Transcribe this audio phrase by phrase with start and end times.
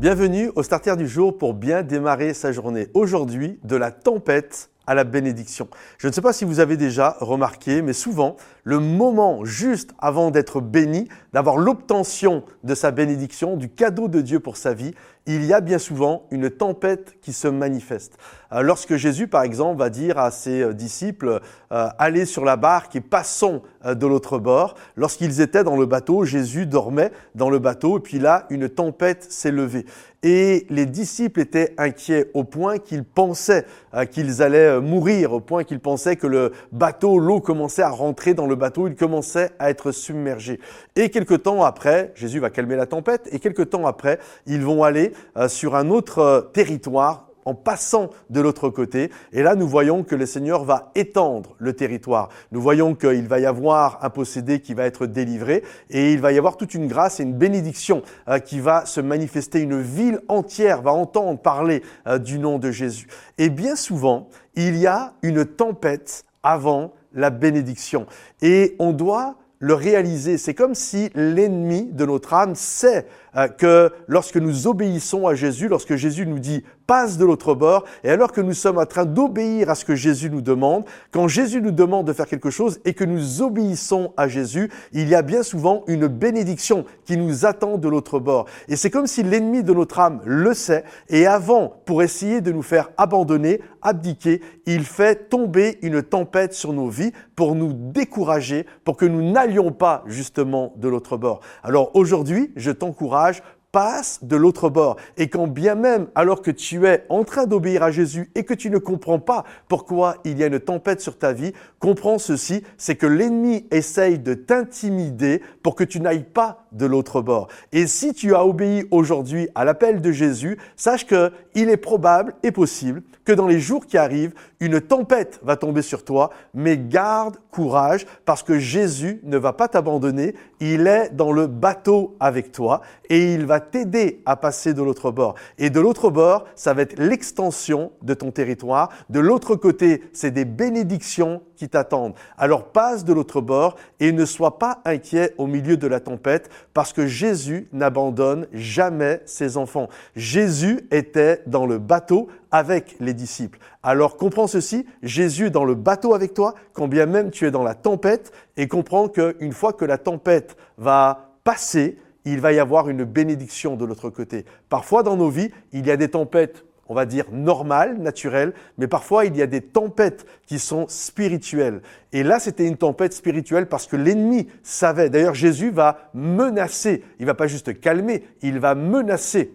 [0.00, 2.88] Bienvenue au starter du jour pour bien démarrer sa journée.
[2.94, 5.68] Aujourd'hui, de la tempête à la bénédiction.
[5.98, 8.34] Je ne sais pas si vous avez déjà remarqué, mais souvent,
[8.64, 14.40] le moment juste avant d'être béni, d'avoir l'obtention de sa bénédiction, du cadeau de Dieu
[14.40, 14.92] pour sa vie,
[15.26, 18.18] il y a bien souvent une tempête qui se manifeste.
[18.52, 21.40] Euh, lorsque Jésus, par exemple, va dire à ses euh, disciples,
[21.72, 26.24] euh, allez sur la barque et passons de l'autre bord, lorsqu'ils étaient dans le bateau,
[26.24, 29.86] Jésus dormait dans le bateau, et puis là, une tempête s'est levée.
[30.22, 33.64] Et les disciples étaient inquiets au point qu'ils pensaient
[34.10, 38.46] qu'ils allaient mourir, au point qu'ils pensaient que le bateau, l'eau commençait à rentrer dans
[38.46, 40.60] le bateau, il commençait à être submergé.
[40.96, 44.82] Et quelque temps après, Jésus va calmer la tempête, et quelque temps après, ils vont
[44.82, 49.10] aller euh, sur un autre euh, territoire en passant de l'autre côté.
[49.32, 52.28] Et là, nous voyons que le Seigneur va étendre le territoire.
[52.52, 56.30] Nous voyons qu'il va y avoir un possédé qui va être délivré et il va
[56.30, 59.60] y avoir toute une grâce et une bénédiction euh, qui va se manifester.
[59.60, 61.82] Une ville entière va entendre parler
[62.20, 63.08] du nom de Jésus.
[63.38, 68.06] Et bien souvent, il y a une tempête avant la bénédiction.
[68.42, 70.38] Et on doit le réaliser.
[70.38, 75.68] C'est comme si l'ennemi de notre âme sait euh, que lorsque nous obéissons à Jésus,
[75.68, 79.04] lorsque Jésus nous dit passe de l'autre bord, et alors que nous sommes en train
[79.04, 82.80] d'obéir à ce que Jésus nous demande, quand Jésus nous demande de faire quelque chose
[82.84, 87.46] et que nous obéissons à Jésus, il y a bien souvent une bénédiction qui nous
[87.46, 88.46] attend de l'autre bord.
[88.66, 92.50] Et c'est comme si l'ennemi de notre âme le sait, et avant, pour essayer de
[92.50, 98.66] nous faire abandonner, abdiquer, il fait tomber une tempête sur nos vies pour nous décourager,
[98.84, 101.40] pour que nous n'allions pas justement de l'autre bord.
[101.62, 104.96] Alors aujourd'hui, je t'encourage passe de l'autre bord.
[105.16, 108.54] Et quand bien même, alors que tu es en train d'obéir à Jésus et que
[108.54, 112.62] tu ne comprends pas pourquoi il y a une tempête sur ta vie, comprends ceci,
[112.76, 117.48] c'est que l'ennemi essaye de t'intimider pour que tu n'ailles pas de l'autre bord.
[117.72, 122.34] Et si tu as obéi aujourd'hui à l'appel de Jésus, sache que il est probable
[122.42, 126.78] et possible que dans les jours qui arrivent, une tempête va tomber sur toi, mais
[126.78, 132.52] garde courage parce que Jésus ne va pas t'abandonner, il est dans le bateau avec
[132.52, 135.34] toi et il t'aider à passer de l'autre bord.
[135.58, 138.90] Et de l'autre bord, ça va être l'extension de ton territoire.
[139.08, 142.14] De l'autre côté, c'est des bénédictions qui t'attendent.
[142.38, 146.48] Alors passe de l'autre bord et ne sois pas inquiet au milieu de la tempête
[146.72, 149.88] parce que Jésus n'abandonne jamais ses enfants.
[150.16, 153.58] Jésus était dans le bateau avec les disciples.
[153.82, 157.50] Alors comprends ceci, Jésus est dans le bateau avec toi, quand bien même tu es
[157.50, 162.58] dans la tempête, et comprends qu'une fois que la tempête va passer, il va y
[162.58, 164.44] avoir une bénédiction de l'autre côté.
[164.68, 168.88] Parfois dans nos vies, il y a des tempêtes on va dire normales, naturelles, mais
[168.88, 171.82] parfois il y a des tempêtes qui sont spirituelles.
[172.12, 175.08] Et là, c'était une tempête spirituelle parce que l'ennemi savait.
[175.08, 179.54] D'ailleurs, Jésus va menacer, il va pas juste calmer, il va menacer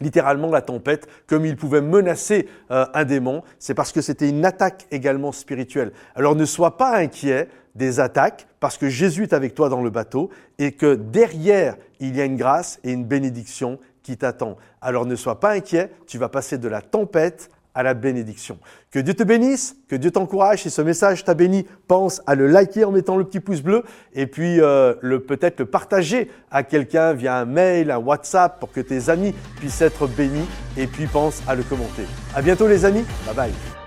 [0.00, 4.44] littéralement la tempête, comme il pouvait menacer euh, un démon, c'est parce que c'était une
[4.44, 5.92] attaque également spirituelle.
[6.14, 9.90] Alors ne sois pas inquiet des attaques, parce que Jésus est avec toi dans le
[9.90, 14.56] bateau, et que derrière, il y a une grâce et une bénédiction qui t'attend.
[14.80, 18.58] Alors ne sois pas inquiet, tu vas passer de la tempête à la bénédiction.
[18.90, 20.62] Que Dieu te bénisse, que Dieu t'encourage.
[20.62, 23.84] Si ce message t'a béni, pense à le liker en mettant le petit pouce bleu
[24.14, 28.72] et puis euh, le peut-être le partager à quelqu'un via un mail, un WhatsApp pour
[28.72, 30.46] que tes amis puissent être bénis
[30.76, 32.04] et puis pense à le commenter.
[32.34, 33.04] À bientôt les amis.
[33.26, 33.81] Bye bye.